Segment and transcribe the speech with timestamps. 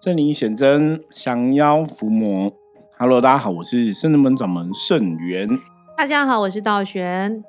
[0.00, 2.52] 圣灵显真，降妖伏魔。
[2.96, 5.48] Hello，大家好，我是圣人门掌门圣元。
[5.96, 7.42] 大家好，我是道玄。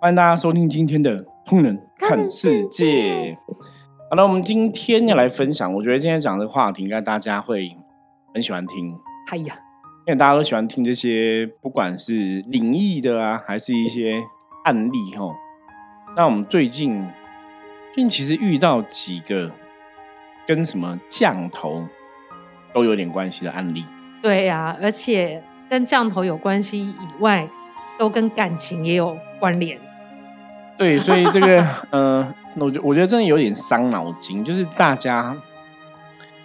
[0.00, 3.32] 欢迎大家收听今天的《通人看世界》。
[4.10, 7.70] 好了，我们今天要来分享，我觉得今天讲的话题，应该大家会
[8.34, 8.92] 很喜欢听。
[9.30, 9.54] 哎呀，
[10.08, 14.20] 因为大家都喜欢听这些，不管是灵异的啊，还是一些
[14.64, 15.32] 案例哈。
[16.16, 16.96] 那我们最近，
[17.94, 19.52] 最近其实遇到几个。
[20.46, 21.84] 跟什么降头
[22.72, 23.84] 都有点关系的案例，
[24.22, 27.48] 对呀，而且跟降头有关系以外，
[27.98, 29.78] 都跟感情也有关联。
[30.78, 35.34] 对，所以这个，嗯，我觉我觉得真的有点伤脑筋，就是大家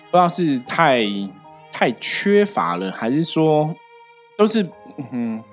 [0.09, 1.03] 不知道是太
[1.71, 3.75] 太缺乏了，还是说
[4.37, 4.65] 都是，
[5.11, 5.43] 嗯，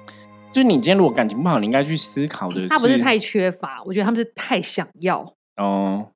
[0.53, 2.69] 就是你今天如果感情不好，你应该去思考的是。
[2.69, 6.13] 他不是太缺乏，我觉得他们是太想要哦。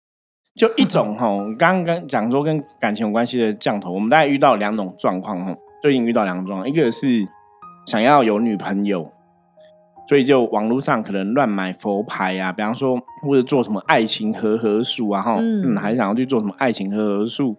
[0.54, 1.26] 就一种 哈，
[1.58, 5.56] 刚刚讲说跟感情有关系的降头，我们大概遇到两种状况哈。
[5.80, 7.26] 最近遇到两种状况，一个是
[7.86, 9.10] 想要有女朋友，
[10.08, 17.56] 所以就网络上可能乱买佛牌啊，比方说或者做什么爱情和合术啊哈，嗯，还想要去做什么爱情和合术，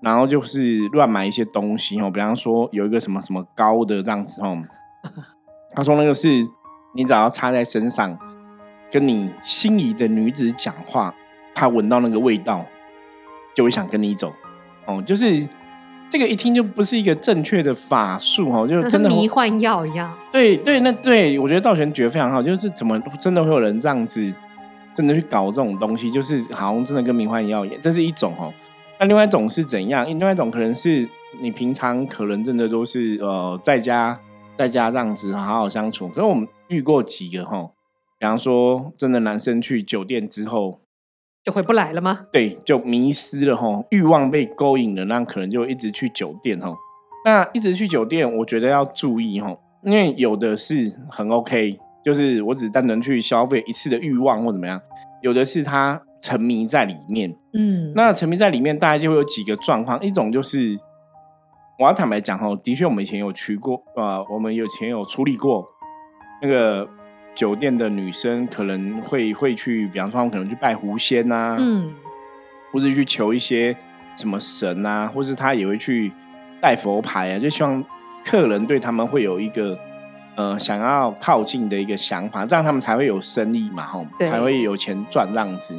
[0.00, 4.58] 然后就是乱买一些东西哦，比方说有一个什么什么高的这样子哦，
[5.76, 6.28] 他说那个是
[6.94, 8.18] 你只要插在身上，
[8.90, 11.14] 跟你心仪的女子讲话。
[11.60, 12.64] 他闻到那个味道，
[13.54, 14.32] 就会想跟你走，
[14.86, 15.46] 哦，就是
[16.08, 20.10] 这个一听就不是一个正确的法术哦，就真的迷幻药一样。
[20.32, 24.32] 对对，那对我觉得道玄觉得非常好，就是怎么真的会有人这样子，
[24.94, 28.50] 真的去搞这种东西，就是好像真的跟迷幻药一样，这是一种哦。
[28.98, 30.06] 那另外一种是怎样？
[30.06, 31.06] 另外一种可能是
[31.42, 34.18] 你平常可能真的都是呃在家
[34.56, 37.68] 在家这样子好好相处，可是我们遇过几个哈，
[38.18, 40.80] 比方说真的男生去酒店之后。
[41.42, 42.26] 就回不来了吗？
[42.30, 46.74] 对，就迷失了哈，欲望被勾引了，那可能就一直去酒店哈。
[47.24, 54.78] 那一直去酒店，我觉得要注意哈，因为有的是很 OK，就是我只单纯去消费一次的欲望或怎么样；
[55.22, 57.34] 有的是他沉迷在里面。
[57.54, 59.98] 嗯，那沉迷在里面，大概就会有几个状况。
[60.02, 60.78] 一种就是
[61.78, 65.66] 我要坦白讲哈，的确我们以前有去过，呃，我们有前有处理过
[66.42, 66.86] 那个。
[67.34, 71.92] 酒店的女生可能会会去，比方说，可能去拜狐仙啊，嗯，
[72.72, 73.74] 或者去求一些
[74.16, 76.12] 什么神啊，或是他也会去
[76.60, 77.82] 带佛牌啊，就希望
[78.24, 79.78] 客人对他们会有一个
[80.34, 85.74] 呃想要靠近的一个想法，这样他们才会有生意嘛，吼，才会有钱赚这样子。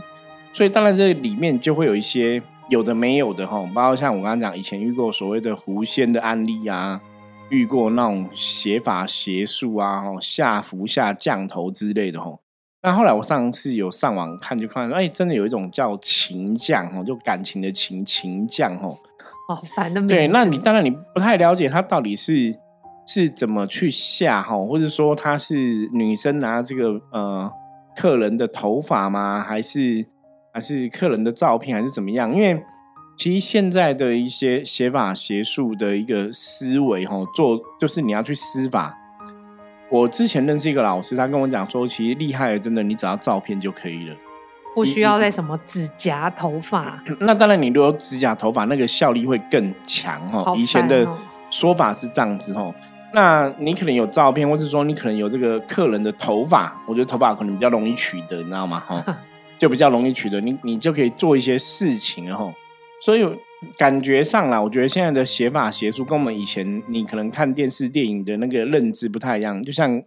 [0.53, 6.99] 所以当然这里面就会有一些有的没有的，吼，包括像我刚刚讲以前遇过所谓的狐仙的案例啊。
[7.51, 12.39] 遇过那种邪法邪术啊，下符下降头之类的吼。
[12.81, 18.97] 那后来我上次有上网看，就看到哎，真的有一种叫情降哦，就感情的情情降哦。
[19.49, 22.55] 好烦的名对，那你当然你不太了解他到底是
[23.05, 27.51] 是怎么去下哈，或者说他是女生拿这个呃
[27.97, 29.41] 客人的头发吗？
[29.41, 30.05] 还是
[30.53, 32.33] 还是客人的照片，还是怎么样？
[32.33, 32.63] 因为。
[33.15, 38.97] 其实现在的一些写法邪术的一个思维，哈，做就是你要去施法。
[39.91, 44.15] 我之前认识一个老师，他跟我讲说，其实厉害的真的，你只要照片就可以了，
[44.73, 47.03] 不需要在什么指甲、头发。
[47.19, 50.53] 那当然，你如果指甲、头发，那个效力会更强，哈。
[50.55, 51.07] 以前的
[51.51, 52.73] 说法是这样子，哈。
[53.13, 58.79] 那你可能有照片，或是说你可能有这个客人的头发，我觉得头发可能比较容易取得，你知道吗？
[58.79, 59.03] 哈，
[59.59, 62.51] 就比较容易取得，你你就可以做一些事情，然后。
[63.03, 63.27] 所以
[63.77, 69.61] 感觉上啦，我觉得现在的写法写术跟我们以前你可能看电视电影的那个认知不太一样。
[69.63, 70.01] 就像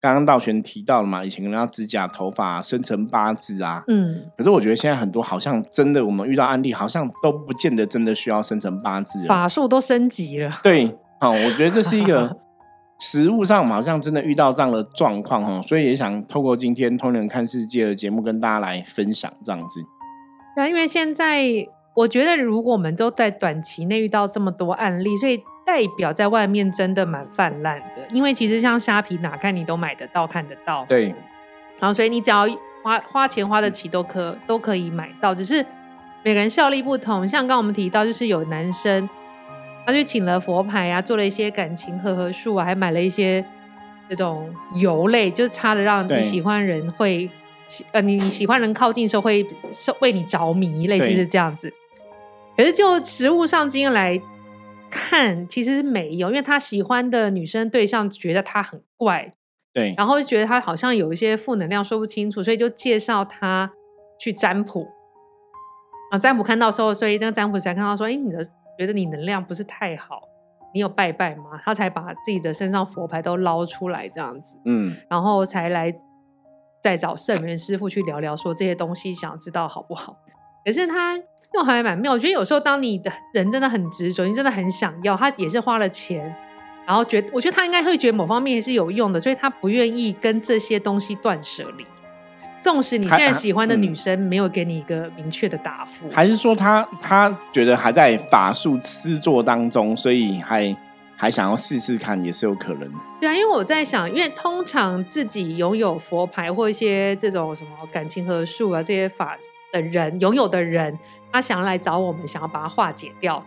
[0.00, 4.26] 刚刚道玄提到了嘛，以前可能要指甲、头发生成八字啊，嗯。
[4.36, 10.60] 可是我觉得现在很多好像真的，我们遇到案例好像都不见得真的需要生成八字，法术都升级了。
[10.62, 12.36] 对，好，我觉得这是一个
[13.00, 19.80] 实物上好像真的遇到这样的状况哈，所以也想透过今天《通人看世界》的节目跟大家来分享这样子。
[20.54, 21.66] 对，因为现在。
[21.94, 28.06] 我觉得，如果我们都在短期内遇到这么多案例，所以代表在外面真的蛮泛滥的。
[28.10, 30.84] 因为其实像虾皮，哪看你都买得到、看得到。
[30.88, 31.14] 对。
[31.78, 32.46] 然后，所以你只要
[32.82, 35.34] 花花钱花得起，都可都可以买到。
[35.34, 35.64] 只是
[36.24, 37.26] 每个人效力不同。
[37.26, 39.08] 像刚我们提到，就是有男生，
[39.86, 43.44] 他去请了佛牌啊，做了一些感情和合术啊，还买了一些
[44.08, 47.30] 这种油类，就是擦的让你喜欢人会
[47.92, 51.72] 呃，你你喜欢人靠近的时候会受为你着迷，类似是这样子。
[52.56, 54.20] 可是就实物上经验来
[54.90, 59.32] 看，其实是没有，因为他喜欢的女生对象觉得他很怪，
[59.72, 63.72] 对，然后就觉得他好像有一些负能量说不清楚，所以就介绍他
[64.20, 64.86] 去占卜。
[66.10, 68.44] 啊，占卜看到时候，所以那个占卜才看到说，哎，你的
[68.78, 70.22] 觉得你能量不是太好，
[70.72, 71.58] 你有拜拜吗？
[71.64, 75.92] 他才把自己的身上佛牌都捞出来这样子，嗯，然后才来
[76.80, 80.18] 再找圣元师傅去聊聊，说这些东西想知道好不好？
[80.64, 81.18] 可是他
[81.54, 86.34] 又还蛮妙，我觉得有时候当你的人真的很执着，你真的很想要，他也是花了钱，
[86.86, 91.86] 然后觉得我觉得他应该会觉得某方面是有用的，所以他不愿意跟这些东西断舍离。
[92.60, 100.74] 纵使你现在喜欢的女生没有给你一个明确的答复，还是说他他觉得还在法术施作当中，所以还
[101.14, 102.90] 还想要试试看，也是有可能。
[103.20, 109.36] 对啊，因为我在想，因为通常自己拥有佛牌或一些这种什么感情和术啊这些法
[109.74, 110.96] 的人，拥有的人，
[111.32, 113.44] 他想要来找我们，想要把它化解掉，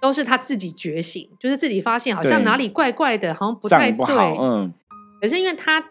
[0.00, 4.36] 都是他自己觉醒，就是自己发现好像哪里怪怪的，好像不太对。
[4.40, 4.74] 嗯，
[5.22, 5.82] 可是因为他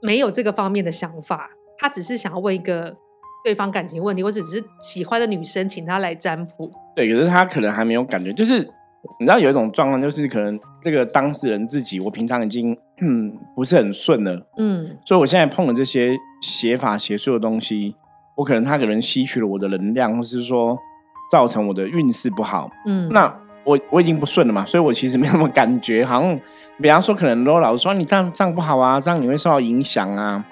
[0.00, 2.96] 没有这个方面的想法，他只是想要问一个
[3.44, 6.70] 对方感情问题，或者只是喜欢的女生请他来占卜。
[6.96, 7.12] 对。
[7.12, 8.60] 可是他可能还没有感觉，就是
[9.20, 17.94] 你知道有一种状况，就是可能这个当事人自己，我平常已经嗯不是很顺了，嗯所以我现在碰了这些邪法邪术的东西，
[18.34, 20.78] 我可能他可能吸取了我的能量，或是说
[21.30, 22.70] 造成我的运势不好。
[22.86, 23.32] 嗯，那
[23.64, 26.38] 我我已经不顺了嘛，所以我其实没有什么感觉，好像
[26.80, 30.44] 比方说可能罗老师说你这样这样不好啊，这样你会受到影响啊。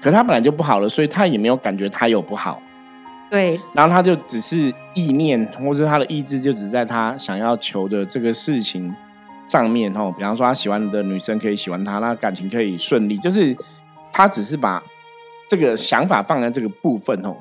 [0.00, 2.62] 可他本来就不好了，所以他也没有感觉他有不好，
[3.28, 8.94] 对，然后他就只是意念，或是他的意志就只在他想要求的这个事情
[9.48, 10.14] 上面哦。
[10.16, 13.56] 比方说他喜欢的女生可以喜欢他，那感情可以顺利，就是
[14.12, 14.80] 他只是把
[15.48, 17.34] 这个想法放在这个部分哦。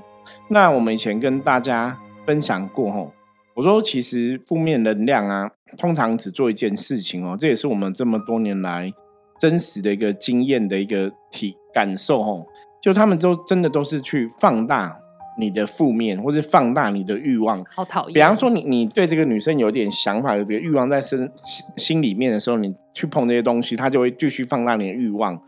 [0.50, 3.12] 那我们以前跟大家分享过哦，
[3.56, 8.92] 我说其实负面能量啊，通常只做一件事情哦，这也是我们这么多年来
[9.40, 12.46] 真实的一个经验的一个体感受哦，
[12.82, 14.98] 就他们都真的都是去放大
[15.40, 17.64] 你的负面，或是放大你的欲望。
[17.76, 18.14] 好讨厌。
[18.14, 25.40] 比方说你，你对这个女生有点想法，有这个欲望在身心心里面的时候，你去碰这些东西，它就会继续放大你的欲望。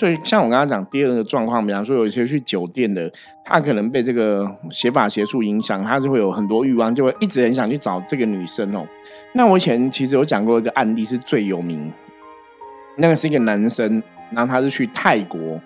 [0.00, 3.12] 所以，像我刚刚讲第二个状况，比方说有一些去酒店的，
[3.44, 8.82] 他可能被这个邪法邪术影响，他是会有很多欲望，就会一直很想去找这个女生哦。
[9.34, 11.92] 那我以前其实有讲过一个案例，是最有名，
[12.96, 15.60] 那个是一个男生，然后他是去泰国。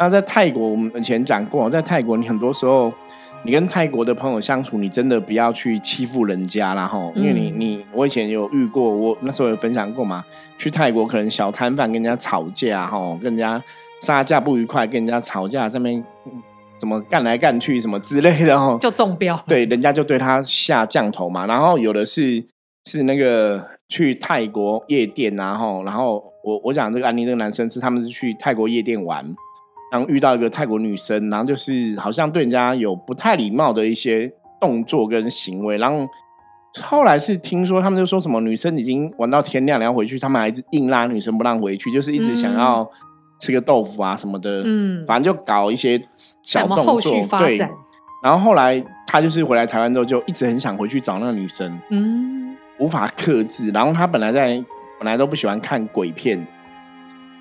[0.00, 2.92] 那在泰国，我们以前讲过，在泰国你很多时候，
[3.42, 10.22] 你跟泰国的朋友相处，你真的不要去欺负人家啦吼，因为你嗯你我以前有遇过，我那时候有分享过嘛，
[10.58, 13.62] 去泰国可能小摊贩跟人家吵架吼，跟人家
[14.02, 16.32] 杀价不愉快，跟人家吵架，上面嗯
[16.78, 19.42] 怎么干来干去什么之类的吼，就中标。
[19.46, 21.46] 对，人家就对他下降头嘛。
[21.46, 22.44] 然后有的是
[22.84, 29.24] 是那个去泰国夜店啊，吼，然后我我讲这个案例，这个男生是他们是去泰国夜店玩，
[29.90, 36.06] 然后遇到一个泰国女生，然后就是好像对人家有不太礼貌的一些动作跟行为，然后
[36.80, 42.88] 后来是听说他们就说什么女生已经玩到天亮了要回去，他们还是硬拉女生不让回去，就是一直想要
[43.40, 46.00] 吃个豆腐啊什么的，嗯反正就搞一些
[46.42, 47.58] 小动作，对。
[48.22, 53.70] 然后后来他就是回来台湾之后，就一直很想回去找那个女生，嗯，无法克制。
[53.70, 54.62] 然后他本来在
[54.98, 56.46] 本来都不喜欢看鬼片，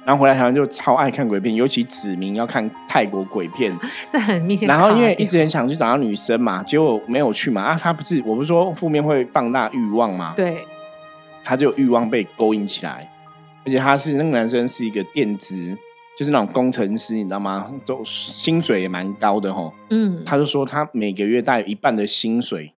[0.09, 3.71] 然后回来台湾就超爱看鬼片，尤其指明要看泰国鬼片。
[4.11, 4.67] 这很明显。
[4.67, 7.61] 然后因为一直很想去找到女生嘛，结果没有去嘛。
[7.61, 10.33] 啊，他不是我不是说负面会放大欲望嘛？
[10.35, 10.65] 对，
[11.43, 13.07] 他就欲望被勾引起来，
[13.63, 15.77] 而且他是那个男生是一个电子，
[16.17, 17.71] 就是那种工程师，你知道吗？
[17.85, 19.71] 都薪水也蛮高的吼。
[19.91, 22.73] 嗯，他就说他每个月大概一半的薪水，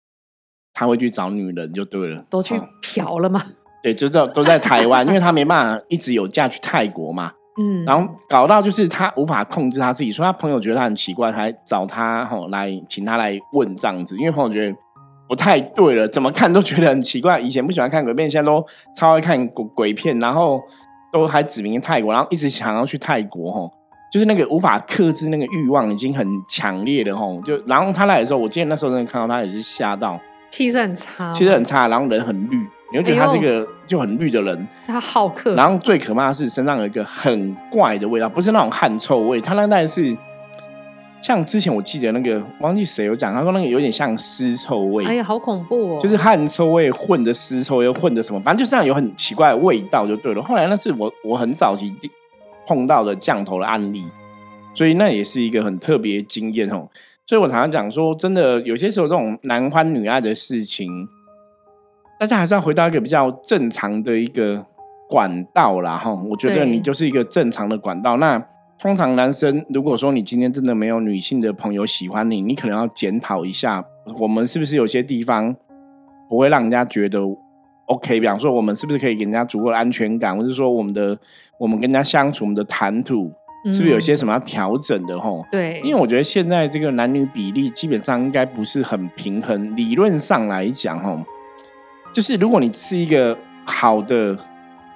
[0.74, 3.40] 他会去找女人就对了，都去哦嫖了嘛。
[3.82, 7.32] 对，就都都在台湾，因为他没办法一直有假去泰国嘛，
[7.62, 14.76] 嗯，然后搞到就是他无法控制他自己，所以他朋友觉得他很奇怪，才找他吼来请他来问这样子，因为朋友觉得。
[15.30, 17.40] 不太对了，怎么看都觉得很奇怪。
[17.40, 20.60] 以前不喜欢看鬼片，现在都超爱看鬼鬼片，然后
[21.14, 23.72] 都还指名泰国，然后一直想要去泰国吼，
[24.12, 27.40] 就是那个无法克制那个欲望已经很强烈的吼。
[27.42, 30.20] 就然后他来的时候，我记得那时候真的看到他也是吓到，
[30.50, 34.68] 气色很差，气质很差，然后人很绿，你会觉得他是一哎个就很绿的人。
[34.86, 35.56] 他好客。
[35.56, 40.16] 然后最可怕的是身上有一个很怪的味道，不是那种汗臭味，他那大概是
[41.22, 46.00] 像之前我记得那个忘记谁有讲，他说那个有点像尸臭味，哎呀，好恐怖哦！
[46.00, 50.42] 就是汗臭味混着尸臭味，又混着什么，反正就这样有很奇怪的味道就对了。
[50.42, 51.94] 后来那是我我很早期
[52.66, 54.06] 碰到的降头的案例，
[54.74, 56.88] 所以那也是一个很特别的经验哦。
[57.26, 61.08] 所以我常常讲说，真的有些时候这种男欢女爱的事情，
[62.20, 64.66] 大家还是要回到一个比较正常的一个
[65.08, 66.14] 管道啦哈。
[66.30, 68.18] 我觉得你就是一个正常的管道。
[68.18, 68.38] 那
[68.78, 73.82] 通常男生，如果说你今天真的没有女性的朋友喜欢你，你可能要检讨一下，
[74.20, 75.56] 我们是不是有些地方
[76.28, 77.22] 不会让人家觉得
[77.86, 78.20] OK。
[78.20, 81.18] 比方说，我们是不是可以给人家足够的安全感，或者说我们的
[81.58, 83.32] 我们跟人家相处，我们的谈吐
[83.72, 85.18] 是不是有些什么要调整的？
[85.18, 89.74] 吼，对，因为我觉得现在这个男女比例基本上应该不是很平衡。
[89.78, 91.20] 理论上来讲，吼，
[92.12, 94.38] 就是如果你是一个好的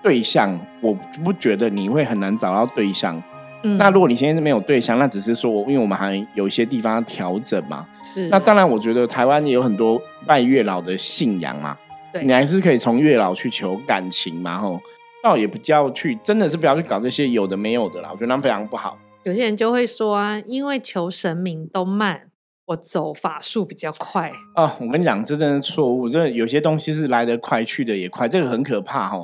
[0.02, 0.94] 对象，我
[1.24, 3.22] 不觉得你会很难找到对象。
[3.66, 7.88] 嗯那如果你现在没有对象，那只是说，因为我们还有一些地方要调整嘛。
[8.04, 11.78] 是那当然，我觉得台湾也有很多拜月老的信仰嘛，
[12.12, 14.80] 对你还是可以从月老去求感情嘛，吼。
[15.24, 19.00] 倒也不叫去，真的是不要去搞这些有的没有的啦，我觉得那非常不好。
[19.24, 22.24] 有些人就会说啊，因为求神明都慢，
[22.66, 24.32] 我走法术比较快。
[24.56, 26.08] 哦，我跟你讲，这真的错误。
[26.08, 29.18] 这有些东西是来得快，去的也快，这个很可怕哈。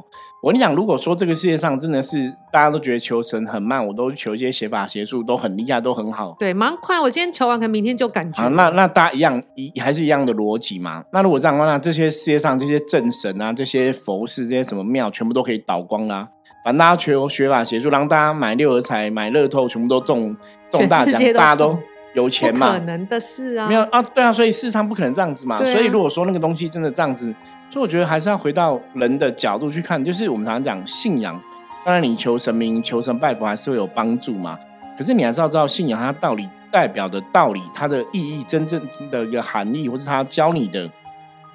[0.44, 6.36] 我跟你讲，如果说这个世界上真的是大家都觉得求神很慢，我都求一些邪法邪术都很厉害，都很好。
[6.38, 7.00] 对，蛮快。
[7.00, 11.06] 我今天求完，可能明天就感觉啊，那那大家一样一还是一样的逻辑嘛？
[11.14, 16.28] 那如果这样的话，那这些世界上这些正神啊、这些佛寺、这些什么庙，全部都可以倒光啦、
[16.66, 20.36] 反正大家求学法邪术，让大家买六合彩、买乐透，全部都中
[20.70, 21.80] 中大奖大家都中
[22.14, 22.80] 有钱嘛不可？
[22.86, 23.68] 能的事啊！
[23.68, 25.56] 没有啊，对啊，所以事实上不可能这样子嘛。
[25.56, 27.34] 啊所以如果说那个东西真的这样子，
[27.70, 31.40] 所以我觉得还是要回到人的角度去看，就是我们常常讲信仰，
[31.86, 34.58] 当然你求神明、求神拜佛还是会有帮助嘛。
[34.98, 40.90] 可是你还是要知道信仰它到底代表的道理、它的意义、真正的一个含义，或是它教你的，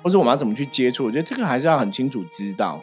[0.02, 2.80] 或是我们要怎么去接触，我觉得这个还是要很清楚知道。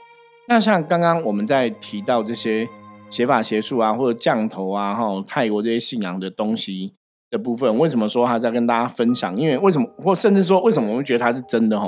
[0.47, 2.67] 那像刚刚我们在提到这些
[3.09, 6.93] 写法邪术啊，或者降头啊，哈，泰国这些信仰的东西
[7.31, 9.35] 的部分，为什么说还是要跟大家分享？
[9.35, 11.79] 因为为什么，或甚至说为什么我们觉得它是真的？
[11.79, 11.87] 哈，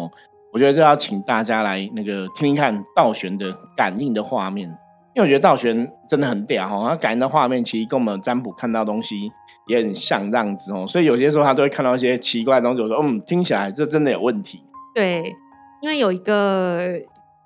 [0.54, 4.68] 我觉得这要请大家来那个听听看道玄的感应的画面，
[5.14, 9.30] 因为我觉得道玄真的很屌哈，他感应的画面其实跟我们占卜看到的东西
[9.68, 14.64] 也很像这样子哦，所以有些时候他都会看到一些奇怪的东西，我说嗯，听起来这真的有问题。
[14.96, 15.24] 对，
[15.82, 16.88] 因为有一个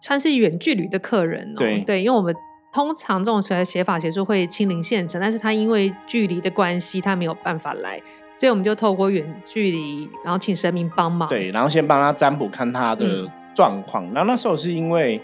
[0.02, 2.36] 算是远距离的客人哦，对因为我们
[2.72, 8.00] 通常这种写写法协助会亲临现场，但是他因为距离的关系，他没有办法来，
[8.38, 11.28] 所以我们就透过远距离，然后请神明帮忙。
[11.28, 14.04] 对，然后先帮他占卜看他的嗯状况。
[14.14, 15.20] 然后那时候是因为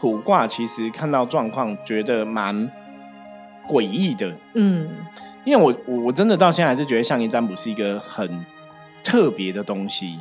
[0.00, 2.70] 卜卦，其实看到状况觉得蛮
[3.66, 4.90] 诡异的，嗯，
[5.44, 8.44] 因为我我我真的到现在还是觉得象棋占卜是一个很
[9.02, 10.18] 特别的东西，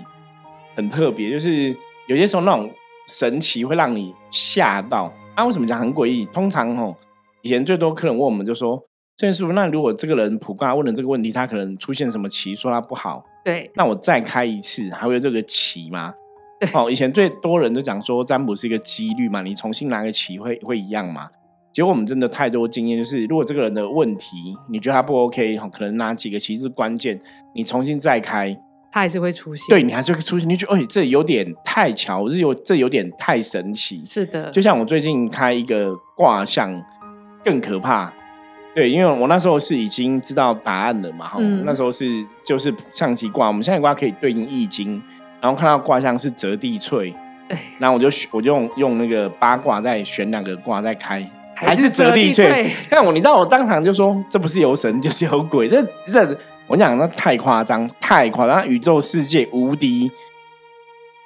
[0.76, 1.76] 很特别，就是
[2.08, 2.72] 有些时候那种
[3.08, 5.12] 神奇会让你吓到。
[5.42, 6.24] 啊，为什么讲很诡异？
[6.26, 6.96] 通常哦，
[7.42, 8.80] 以前最多客人问我们就说
[9.18, 16.14] ：“郑师傅，那如果这个人卜卦问了这个问题，他可能出现什么棋，说他不好，对，那我再开一次，还会有这个棋吗？
[16.60, 21.28] 对哦，以前最多人都讲说占卜是一个几率嘛，你重新拿个棋会会一样嘛？
[21.74, 27.20] 结果我们真的太多经验，就是如果这个人的问题你觉得他不 OK，哦可能哪几个棋是关键，
[27.56, 28.56] 你重新再开，
[28.92, 29.66] 他还是会出现。
[29.70, 34.04] 对你还是会出现，你就觉得哎，这有点太巧，是有这有点太神奇。
[34.04, 36.84] 是的，就像我最近开一个卦象，
[37.44, 38.12] 更可怕。
[38.74, 45.02] 对，因为我那时候是已经知道答案了嘛，哈、嗯那时候是就是象棋卦，我们象棋卦可以对应易经，
[45.42, 47.14] 然后看到卦象是折地翠，
[47.50, 51.22] 对，然后我就选我就用用那个八卦再选两个卦再开，
[51.54, 52.72] 还是折地翠翠。
[52.90, 56.38] 但我你知道我当场就说这不是有神就是有鬼，这这
[56.72, 60.10] 我讲那太夸张，太夸张，宇宙世界无敌。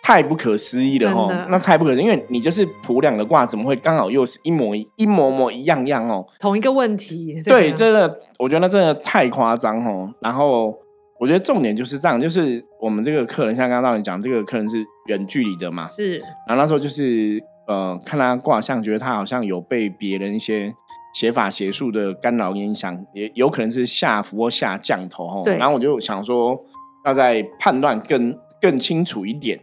[0.01, 6.25] 太不可思议了哦，那太不可思议，因为你就是普两个卦，怎么会刚好又是一模一 一模模一样样哦？
[6.39, 7.39] 同一个问题。
[7.45, 10.11] 对，这真的，我觉得那真的太夸张哦。
[10.19, 10.75] 然后
[11.19, 20.71] 我觉得重点就是这样，就是我们这个客人，像刚刚让你讲，这个客人是远距离的嘛，是然后那时候就是呃，看他卦象，觉得他好像有被别人一些
[21.15, 25.41] 邪法邪术的干扰影响，也有可能是下浮或下降头哦。
[25.45, 26.61] 对然后我就想说，
[27.05, 29.57] 要再判断更更清楚一点，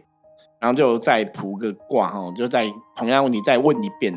[0.59, 4.11] 然后就再卜个卦哈，就在同样问题再问一遍。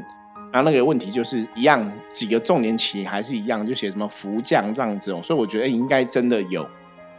[0.51, 6.67] 然后那个问题就是一样，几个重点起还是一样，就写什么福降这样子哦，所以我觉得应该真的有。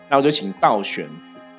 [0.09, 1.07] 那我就请道玄，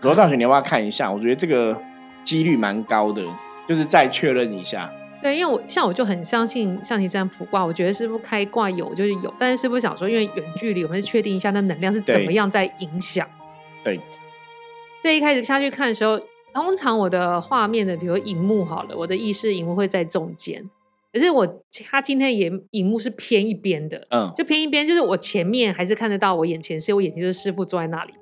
[0.00, 1.12] 我说道玄你要不要看一下？
[1.12, 1.81] 我觉得这个
[2.25, 3.23] 几率蛮高的，
[3.69, 4.91] 就是再确认一下。
[5.21, 13.29] 对，因为我像我就很相信象棋占卜卦，我觉得师傅开卦有就是有，但是师傅想说，因为远距离，我们是确定一下那能量是怎么样在影响。
[13.83, 14.01] 对，
[15.03, 16.21] 所以一开始下去看的时候，
[16.55, 20.63] 通常我的画面的，比如荧幕好了，我的意识荧幕会在中间，
[21.13, 21.47] 可是我
[21.91, 28.19] 他今天也荧幕是偏一边的，嗯，就偏一边，就是我前面还是看得到我眼前是我眼前就是师傅坐在那里嘛，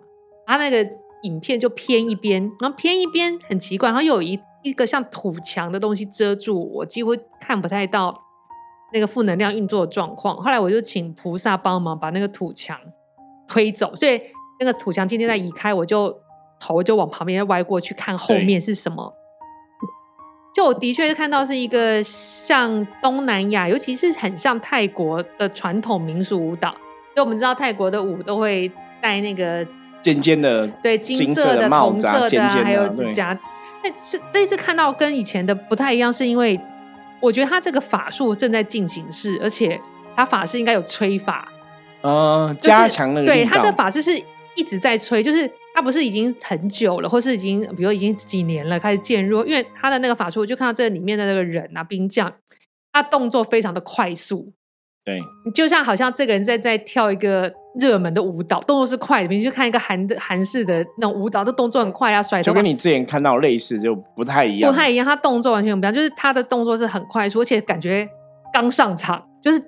[0.46, 0.86] 他那个
[1.24, 8.12] 影片就偏一边，然后偏一边很奇怪，然后又有一一个像土墙的东西遮住我，几乎看不太到
[8.92, 10.36] 那个负能量运作的状况。
[10.36, 12.76] 后来我就请菩萨帮忙把那个土墙
[13.46, 14.20] 推走，所以
[14.58, 16.12] 那个土墙今天在移开，我就
[16.58, 19.14] 头就往旁边歪过去看后面是什么。
[20.52, 26.74] 就我的确是看到是一个像东南亚，尤其是很像泰国的传统民俗舞蹈。
[27.14, 28.70] 就我们知道泰国的舞都会
[29.00, 29.64] 戴那个
[30.02, 33.38] 尖尖的，对金金色的、帽红色的、啊，子啊尖尖的还有指甲。
[33.86, 36.60] 那这这次看到跟以前的不太一样，是因为
[37.20, 39.80] 我觉得他这个法术正在进行式，而且
[40.16, 41.48] 他法师应该有催法，
[42.00, 44.20] 呃，就是加强那个力道对他的法师是
[44.56, 52.32] 一直在催，就是他不是已经很久了，或是已经比如已经几年了开始渐弱，因为他的那个法术，我就看到这里面的那个人啊兵将，
[52.92, 54.52] 他动作非常的快速，
[55.06, 55.18] 对。
[55.44, 68.06] 你，就像好像这个人在在跳一个热门的舞蹈，动作是快的，你去看一个韩的韩式的那种舞蹈，这动作很快啊，甩头发就跟你之前看到类似就不太一样，不太一样，他动作完全不一样，就是他的动作是很快速，而且感觉
[68.52, 69.62] 刚上场，就是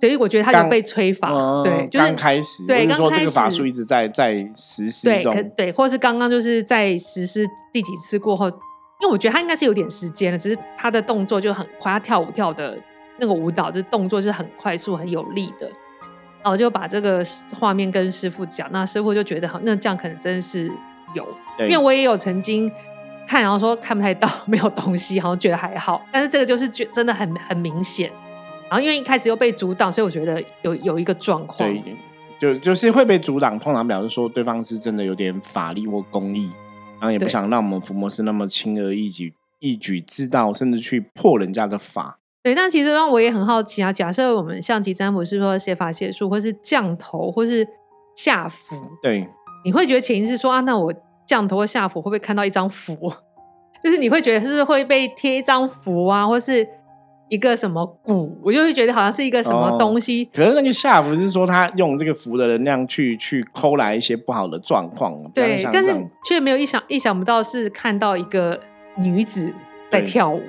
[0.00, 12.78] 所以我觉得他刚有被催法，嗯对，就是刚开始，对刚开这个法始术一直在在实施对，可中，对，或是刚刚就是在实施第几次过后，因为我觉得他应该是有点时间了，只是他的动作就很快，他跳舞跳的
[13.20, 15.66] 那个舞蹈，的动作是很快速、很有力的。
[16.42, 17.22] 然后我就把这个
[17.58, 20.72] 画面跟师傅讲，那师傅就觉得好，那这样可能真的是
[21.14, 21.26] 有，
[21.58, 22.72] 对因为我也有曾经
[23.28, 28.10] 看，然后说看不太到， 没有东西，好像觉得还好，但是这个就是觉真的很很明显。
[28.70, 31.68] 然后因为一开始又被阻挡，所以我觉得有有一个状况。
[31.68, 31.82] 对，
[32.40, 36.48] 就就是会被阻挡，通常表示说对方是真的有点法力或功力，
[36.98, 42.16] 然后也不想让我们伏魔师那么轻而易举一举知道，甚至去破人家的法。
[42.42, 43.92] 对，但其实让我也很好奇啊。
[43.92, 47.66] 假设我们象棋占卜是说写法写术，或是降头，或是
[48.16, 49.28] 下符，对，
[49.64, 50.94] 你会觉得潜意识说啊，那我
[51.26, 53.12] 降头或下符会不会看到一张符？
[53.82, 56.66] 就是你会觉得是会被贴一张符啊，或是
[57.28, 58.38] 一个什么鼓？
[58.42, 60.24] 我就会觉得好像是一个什么哦东西。
[60.34, 65.94] 可是那个下符是说他用这个符的能量去去抠来一些不好的状况，比对，但是
[66.24, 68.58] 却没有意想意想不到是看到一个
[68.96, 69.52] 女子
[69.90, 70.40] 在跳舞。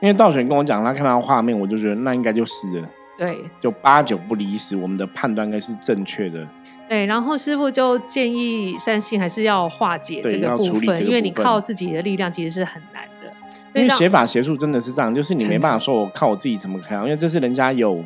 [0.00, 6.46] 因为道玄跟我讲，他看到画面，我就觉得那应该就是了，对就八九不离十，我们的判断应该是正确的。
[6.88, 13.30] 对，然后师傅就建议善信还是要化解这个部分，因为你靠自己的力量其实是很难的。
[13.74, 18.02] 因为写法邪术真的是这样，就是你没办法说我靠我自己怎么看，因为这是人家有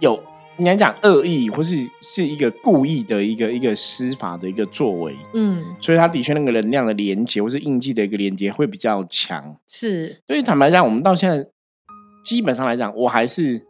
[0.00, 0.20] 有
[0.58, 9.56] 应该讲恶意，或是是一个故意的一个一个施法的一个作为，嗯，所以他的确那个能量的连接或是印记的一个连接会比较强。
[9.66, 11.46] 是所以坦白讲，我们到现在
[12.24, 13.60] 基本上来讲，我还是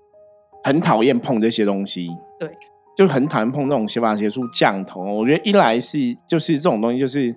[0.63, 2.09] 很讨厌碰这些东西。
[2.39, 2.49] 对，
[2.97, 5.03] 就很讨厌碰这种邪法邪术降头。
[5.03, 7.35] 我觉得一来是就是这种东西，就是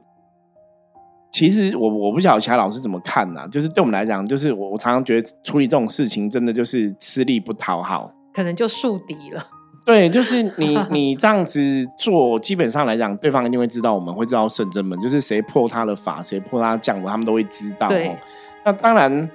[1.32, 8.12] 其实我我不晓得其他老师怎么看呐、就是对我们来讲，就是我我常常觉得处理这种事情真的就是吃力不讨好。
[8.34, 9.46] 可能就树敌了。
[9.86, 11.60] 对，就是你你这样子
[11.98, 18.16] 做，基本上来讲，对方一定会知道，我们会知道圣真门，就是谁破他的法，谁破他的降头，他们都会知道、对哦。
[18.64, 19.30] 那当然，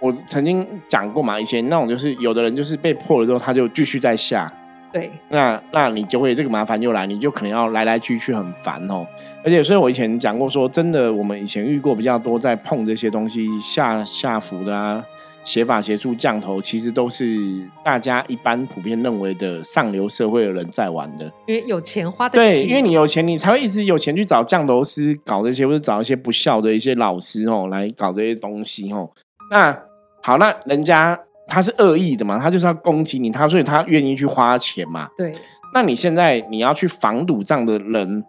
[0.00, 4.50] 我曾经讲过嘛，以前那种就是有的人就是被破了之后，他就继续在下，
[4.90, 9.06] 对，那那你就会这个麻烦又来，你就可能要来来去去很烦哦。
[9.44, 15.04] 而且，所以我以前讲过说，真的，我们以前遇过比较多在碰这些东西下下符的啊，
[15.48, 21.24] 邪法邪术降头，其实都是大家一般普遍认为的上流社会的人在玩的。
[21.46, 29.08] 因为有钱花得对，起，因为你有钱，你才会一直有钱去找降头师搞这些，或者找一些不孝的一些老师哦来搞这些东西哦。
[29.50, 29.74] 那
[30.22, 35.08] 好，那人家他是恶意的嘛，他就是要攻击你，他所以他愿意去花钱嘛。
[35.16, 35.32] 对
[35.72, 38.22] 那你现在你要去防堵这样的人，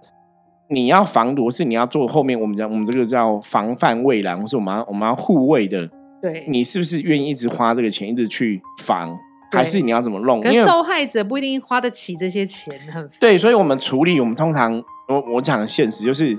[0.69, 5.89] 你要防堵是你要做后面我们讲我们这个叫防范未然，或是我们要我们要护卫的，
[6.21, 6.45] 对。
[6.47, 9.17] 你是不是愿意一直花这个钱，一直去防，
[9.51, 10.41] 还是你要怎么弄？
[10.41, 16.35] 可因为受害者不一定花得起这些钱，很对，所以我们处理，我们通常我我讲的现实就是，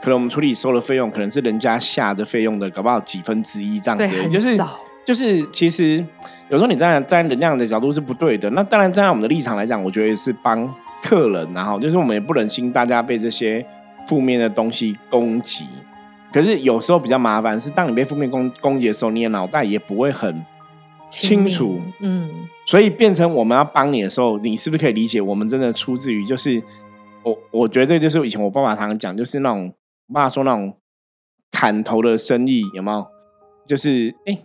[0.00, 4.58] 可能我们处理收的费用，可能是人家下的费用的，搞不好几分之一这样，子就是。
[5.04, 5.96] 就是，其实
[6.48, 8.48] 有时候你站在站在能量的角度是不对的。
[8.50, 13.66] 那当然，站在我们的立场来讲，我觉得是帮客人，然后就是我们也不忍心大家被这些
[14.06, 15.66] 负面的东西攻击。
[16.32, 20.44] 可是有时候比较麻烦是，当你被负面攻攻击的时候，你的脑袋也不会很
[21.10, 21.80] 清楚。
[22.00, 25.20] 嗯，所以变成我们要帮你的时候，你是不是可以理解？
[25.20, 26.62] 我们真的出自于就是
[27.22, 29.72] 我，我觉得这就是以前我爸爸常常讲，就是那种
[30.08, 30.74] 我爸爸说那种
[31.50, 33.06] 砍头的生意有没有？
[33.66, 34.42] 就是哎、诶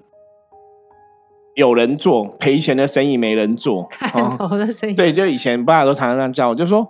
[1.56, 6.88] 有人做赔钱的生意没人做，看哦头的生意，对，就以前爸爸都常常这样叫我，就说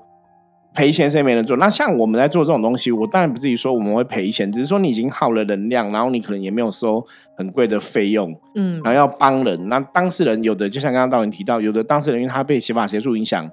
[0.73, 1.57] 赔钱谁没人做。
[1.57, 9.69] 那像我们在做这种东西，我当然不至于说我们会赔钱，只是说你已经耗了能量，然后你可能也没有收很贵的费用，嗯然后要帮人。
[9.69, 13.49] 那当事人有的，就像刚刚道文提到，有的当事人因为他被邪法邪术影响，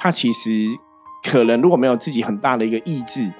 [0.00, 0.50] 他其实
[1.28, 3.32] 可能如果没有自己很大的一个意志，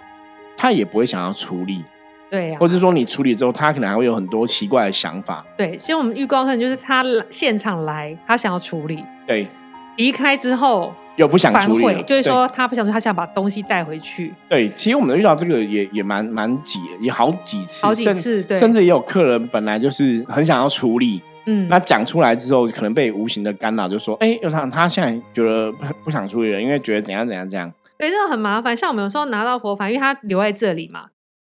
[0.57, 1.85] 他也不会想要处理。
[2.31, 5.43] 对呀、或者说你处理之后，他可能还会有很多奇怪的想法。
[5.57, 9.49] 对，其实我们预告看就是他来现场来，他想要处理，对，
[9.97, 14.33] 离开之后又不想反处理了悔，就是说他不想处理，他想把东西带回去。
[14.49, 27.73] 对，其实我们遇到这个也也蛮蛮几也好几次，好几甚次对甚至也有客人本来就是很想要处理，嗯，那讲出来之后，可能被无形的干扰，就说，哎，有他他现在觉得不不想处理了，因为觉得怎样怎样怎样。
[27.99, 28.77] 对，这个很麻烦。
[28.77, 31.07] 像我们有时候拿到佛牌，因为他留在这里嘛，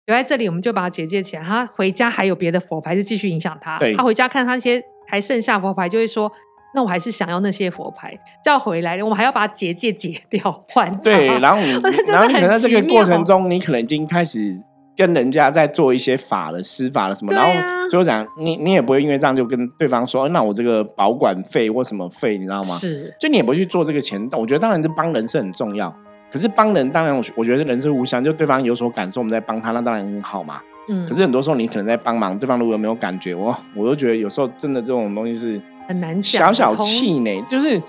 [0.08, 1.42] 留在这里，我们就把它结界起来。
[1.42, 3.80] 他回家还有别的佛牌是继续影响他。
[3.80, 6.30] 对他回家看他那些还剩下佛牌，就会说
[6.76, 11.72] ：“那我还是想要那些佛牌，叫回来，我们还要把结界解掉 换。”对，然后 你
[12.08, 14.54] 然后你可能在这个过程中，你可能已经开始
[14.96, 22.76] 跟人家在做一些法了、施法了什么，对然啊后最后讲，你你也不会因为这样就跟对方说，那我这个保管费或什么费，你知道吗？
[22.78, 24.22] 是，就你也不会去做这个钱。
[24.34, 25.94] 我觉得当然是帮人是很重要，
[26.32, 30.62] 可是帮人当然我我觉得人是无相，就对方有所感受，我们在帮他，那当然很好嘛。
[30.90, 37.82] 嗯，可是很多时候你可能在帮忙，对方如果没有感觉，我我都觉得有时候真的这种东西是很难讲小小通气馁，就是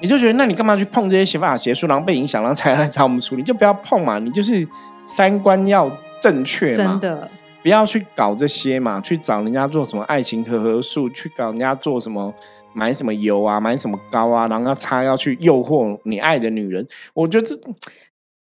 [0.00, 4.66] 你就觉得那你干嘛去碰这些邪法邪术，然后被影响，然后才来找我们处理，就不要碰嘛，你就是
[5.06, 7.30] 三观要正确嘛真，的，
[7.62, 12.34] 不要去搞这些嘛，去找人家做什么爱情和合术，去搞人家做什么。
[12.76, 16.84] 买什么油啊，买什么膏啊，然后要擦，要去诱惑你爱的女人。
[17.12, 17.56] 我觉得这，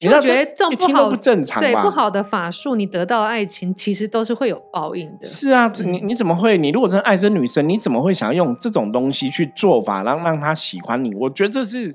[0.03, 1.69] 你知道其实我觉得这种不好不正常吧？
[1.69, 5.27] 对不好的法术，你得到的爱情其实都是会有报应的。
[5.27, 6.57] 是啊，这你你怎么会？
[6.57, 11.15] 你如果真的爱这女生，你怎么会想要用这种东西去做法，让让她喜欢你？
[11.15, 11.95] 我觉得这是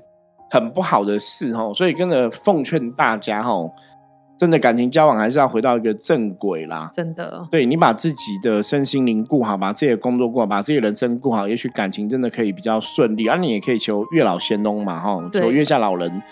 [0.50, 1.72] 很不好的事哦。
[1.74, 3.72] 所以跟着奉劝大家哦，
[4.38, 6.88] 真的感情交往还是要回到一个正轨啦。
[6.92, 13.26] 真的，对你把自己的身心灵顾好，把自己的工作顾好，把自己的人生顾好，也许感情真的可以比较顺利。
[13.26, 16.22] 而、你也可以求月老仙翁嘛，哈，求月下老人，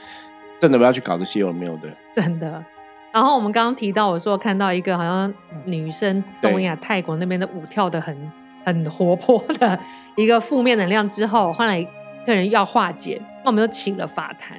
[0.64, 1.88] 真的不要去搞这些有没有的。
[2.14, 2.64] 真的。
[3.12, 5.32] 然后我们刚刚提到，我说看到一个好像
[5.66, 8.32] 女生东亚泰国那边的舞跳的很
[8.64, 9.78] 很活泼的
[10.16, 11.86] 一个负面能量之后，后来
[12.24, 14.56] 客人要化解，那我们就请了法坛。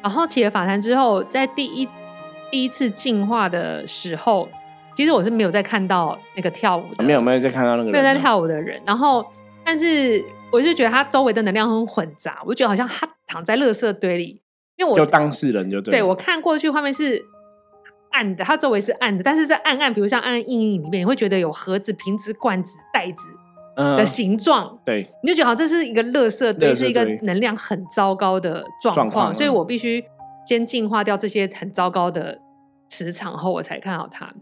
[0.00, 1.88] 然后起了法坛之后，在第一
[2.52, 4.48] 第一次进化的时候，
[4.96, 8.80] 其实我是没有在看到那个跳舞的，没有没有再看到那个人，没有在，跳舞的人。
[8.86, 9.26] 然后，
[9.64, 14.40] 但是我就觉得他周围的能量很混杂，我就觉得好像他躺在垃圾堆里，
[14.76, 15.92] 因为我就当事人就对。
[15.92, 17.24] 对我看过去画面是
[18.10, 23.22] 暗的，它周围是暗的，但是在暗暗，比如像暗暗阴影里面，你会觉得有盒子、瓶子、罐子、袋子
[23.76, 25.10] 嗯的形状，对。
[25.22, 29.54] 你就觉得好像这是一个垃圾堆，是一个能量很糟糕的状状况所以嗯。
[29.54, 30.04] 我必须
[30.46, 32.38] 先净化掉这些很糟糕的
[32.88, 34.32] 磁场后，我才看到它。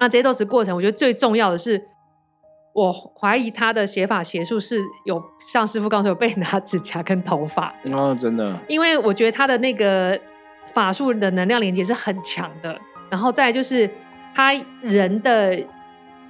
[0.00, 1.82] 那这些都是过程，我觉得最重要的是，
[2.72, 10.18] 我怀疑他的写法邪术是有像师傅刚才有被拿指甲跟头发，哦，真的，因为我觉得他的那个
[10.72, 12.78] 法术的能量连接是很强的，
[13.10, 13.90] 然后再就是
[14.32, 14.52] 他
[14.82, 15.60] 人的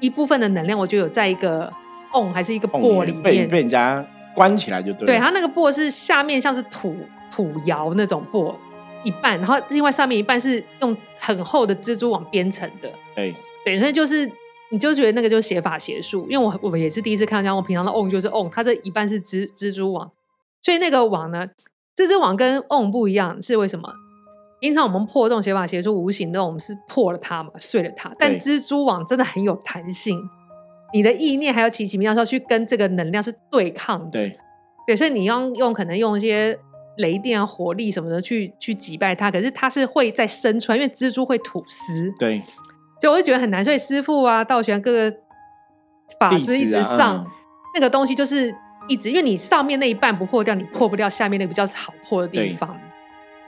[0.00, 1.70] 一部分的能量，我觉得有在一个
[2.14, 4.02] 瓮还是一个钵里面，被人家
[4.34, 5.06] 关起来就对了。
[5.06, 6.96] 对，他那个钵是下面像是土
[7.30, 8.58] 土窑那种钵
[9.04, 14.30] 一半，然后另外上面一半是用很厚的蜘蛛网编成的，对对，所以就是。
[14.70, 20.10] 你就觉得那个就是邪法邪术，因为我我也是第一次看到这样，我平常的 on 就是 on，，它这一半是蜘蜘蛛网，
[20.62, 21.48] 所以那个网呢，
[21.96, 23.92] 蜘蛛网跟 on 不一样，是为什么？
[24.60, 30.20] 平常我们破这种邪法邪术无形的，我们是破了它嘛，碎了它，但蜘蛛网真的很有弹性，
[30.92, 34.38] 你的意念还有奇奇妙妙去跟这个能量是对抗的，对。
[34.86, 36.58] 对，所以你要用可能用一些
[36.96, 42.42] 雷电啊、火力什么的去去击败它，可是它是会再生出来，因为蜘蛛会吐丝，对，
[43.00, 43.64] 所以我就觉得很难。
[43.64, 45.16] 所以师傅啊、道玄各个
[46.18, 47.26] 法师一直上、嗯
[47.72, 48.52] 那个东西，就是
[48.88, 52.68] 一直，因为你上面那一半不破掉，你破不掉下面那个比较好破的地方，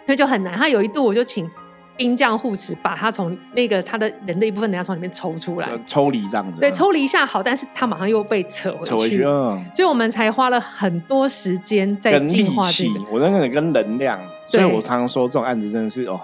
[0.07, 0.55] 所以就很难。
[0.55, 1.51] 他有一度我就请
[1.97, 16.21] 兵将护持，把他从那个他的人的一部分能量从里面抽出来，抽离这样子，对，嗯抽离一下好，但是他马上又被扯回抽回去，嗯，所以我们才花了很多时间在跟力净化这气个。，我那个跟能量，所以我常常说这种案子真的是哦。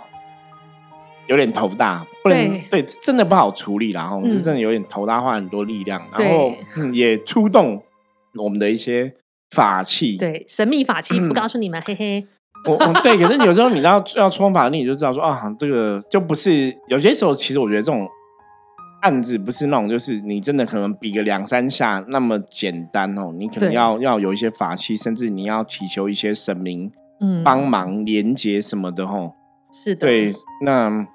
[1.28, 4.04] 有点头大，不能对对，真的不好处理啦。
[4.04, 7.82] 哈，嗯是真的有点头大，花很多力量，然后、嗯、也出动
[8.36, 9.14] 我们的一些
[9.50, 10.16] 法器。
[10.16, 12.26] 对，神秘法器嗯不告诉你们，嘿嘿。
[12.66, 18.04] 我我对，可是有时候你要要冲法力，你就知道说啊，这个就不是有些时候，其实我觉得这种
[19.02, 29.32] 案子不是那种，就是你真的可能比个两三下那么简单哦，你可能要要有一些法器，甚至你要祈求一些神明嗯，帮忙连接什么的哦。
[29.72, 31.06] 是的，对，那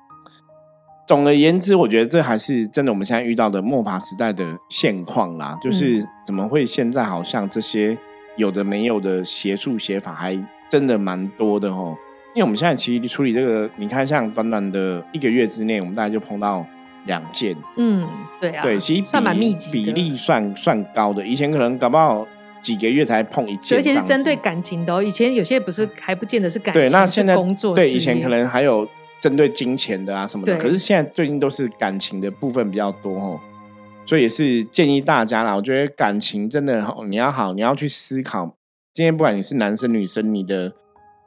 [1.14, 7.96] 总而言之，我觉得这还是真的我们现在遇到的末法时代的现况啦，就是嗯怎么会现在好像这些
[8.36, 10.36] 有的没有的邪术邪法还
[10.68, 11.96] 真的蛮多的哦。
[12.34, 16.66] 因为我们现在其实处理这个，你看像短短的一个月之内，我们大概就碰到
[17.06, 17.56] 两件。
[17.78, 18.08] 嗯，
[18.42, 21.24] 对啊，对，其实算蛮密集的比例算算高的。
[21.24, 22.26] 以前可能搞不好
[22.60, 25.04] 几个月才碰一件，而且是针对感情的哦。
[25.04, 28.88] 以前有些不是还不见得是感情，对，那是现在工作对以前可能还有
[29.24, 33.40] 针对金钱的啊什么的，可是现在最近都是感情的部分比较多哦。
[34.06, 38.54] 所以也是建议大家啦，我觉得感情真的哦你要好，你要去思考。
[38.94, 40.74] 今天不管你是男生女生，你的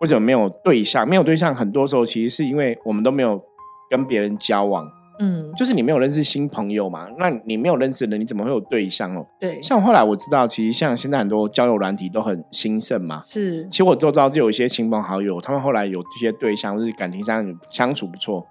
[0.01, 1.09] 为什么没有对象？
[1.09, 3.43] 没有对象，很多时候其实是因为我们都没有
[3.89, 4.87] 跟别人交往，
[5.19, 7.09] 嗯，就是你没有认识新朋友嘛。
[7.19, 9.27] 那你没有认识的人，你怎么会有对象哦？
[9.41, 13.21] 对，像后来我知道，其实像现在很多交友软体都很兴盛嘛。
[13.25, 18.47] 是其实我周遭就有一些亲朋好友，他们后来有这些对象，就是感情上相处不错。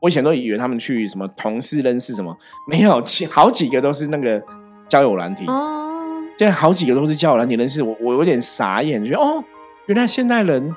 [0.00, 2.36] 我以前都以为他们去什么同事认识什么，
[2.70, 4.42] 没有，其好几个都是那个
[4.88, 5.44] 交友软体。
[5.46, 9.42] 哦，现在好几个都是交友软体认识，我我有点傻眼，觉得哦，
[9.86, 10.72] 原来现代人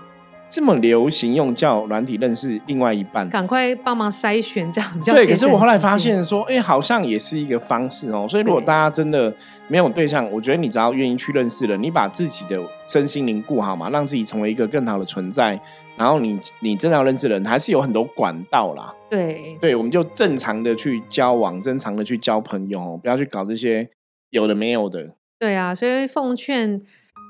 [0.52, 3.28] 这么流行用交友软体认识另外一半。
[3.30, 8.28] 赶快帮忙筛选，这样比较对，可是我后来发现说，哎、好像也是一个方式哦。
[8.30, 9.34] 所以如果大家真的
[9.70, 15.58] 没有对象，我觉得你只要愿意去认识人，你把自己的身心灵顾好嘛，让自己成为一个更好的存在。
[15.96, 18.94] 然后你你真的要认识人，还是有很多管道啦。
[19.10, 23.90] 对对，我们就正常的去交往，正常的去交朋友哦，不要去搞这些
[24.32, 25.16] 有的没有的。
[25.40, 26.82] 对啊，所以奉劝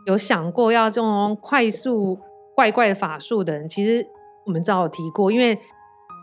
[0.07, 2.19] 有想过要这种快速
[2.61, 4.05] 怪怪的法术的人，其实
[4.45, 5.57] 我们早有提过，因为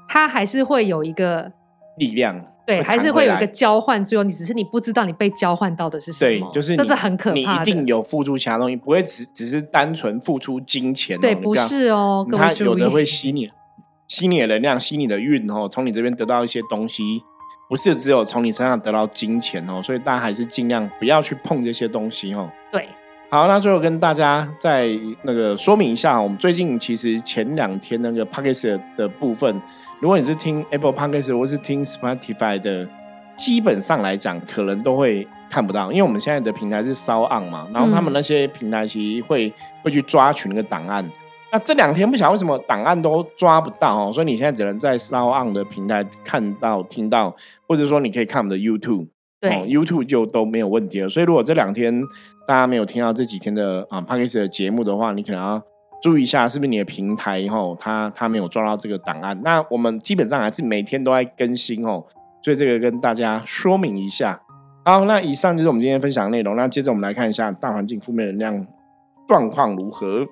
[0.09, 1.51] 他还是会有一个
[1.96, 7.68] 力量对，还是会有一个交换作用，你只是你不知道你被交换到的是什么，，对就是这是很可你怕的。
[7.68, 11.20] 一定有付出其他东西，不会只只是单纯付出金钱、哦。
[11.20, 12.53] 对，不是哦，各他。
[12.53, 13.51] 有的会吸你
[14.07, 17.03] 吸你的能量，吸你的运哦，从你这边得到一些东西，
[17.68, 22.48] 不是只有从你身上得到金钱哦，所以大家还是尽量不要去碰这些东西哦。
[22.70, 22.87] 对，
[23.30, 24.88] 好，那最后跟大家再
[25.20, 29.60] 那个说明一下，我们最近其实前两天那个 p o d c a s t 的部分，
[30.00, 32.88] 如果你是听 Apple p o d c a s t 或是听 Spotify 的，
[33.36, 41.06] 基本上来讲可能都会看不到，因为我们现在的平台是烧 on 嘛，然后他们嗯那些平台其实会会去抓取那个档案。
[41.52, 47.36] 那这两天不晓得为什么档案都抓不到哦，所以你现在只能在烧 on 的平台看到、听到，
[47.66, 49.08] 或者说你可以看我们的 YouTube。
[49.40, 51.08] 对哦、，YouTube 就都没有问题了。
[51.08, 52.02] 所以如果这两天
[52.48, 55.62] 大家没有听到这几天的啊 p a c k a g e 的节目的话，你可能要
[56.00, 59.38] 注意一下，是不是你的平台吼、它它没有抓到这个档案。
[59.44, 62.02] 那我们基本上还是每天都在更新哦，
[62.40, 64.40] 所以这个跟大家说明一下。
[64.82, 66.56] 好，那以上就是我们今天分享的内容。
[66.56, 68.66] 那接着我们来看一下大环境负面能量
[69.26, 70.26] 状况如何。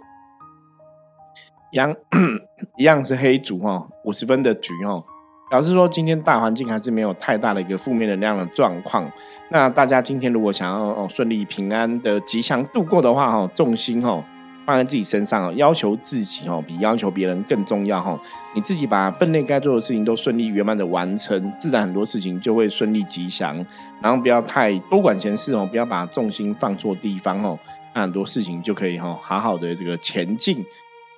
[1.71, 1.95] 一样
[2.79, 5.05] 一样是黑竹哦，五十分的局哦。
[5.49, 9.11] 表示说，今天大环境还是没有太大的一个负面能量的状况。
[9.51, 14.25] 那大家今天如果想要哦顺利平安的吉祥度过的话，哦，重心哦
[14.67, 18.19] 放在自己身上哦，要求自己哦比要求别人更重要哈。
[18.55, 23.65] 你自己把分内该做的事情都顺利圆满的完成，自然很多事情就会顺利吉祥。
[24.03, 27.57] 然后不要太多管闲事哦，不要把重心放错地方哦，
[27.95, 30.65] 那很多事情就可以哈好好的这个前进。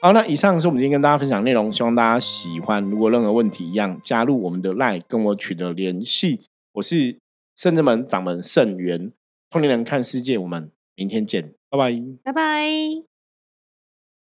[0.00, 2.80] 好，那以上是我们今天跟大家分享内容，希望大家喜欢。
[2.84, 6.40] 如果任何问题一样，加入我们的 LINE 跟我取得联系。
[6.74, 7.18] 我是
[7.56, 9.10] 圣之门掌门圣元，
[9.50, 12.00] 通灵人看世界，我们明天见，拜拜。
[12.22, 13.17] 拜拜。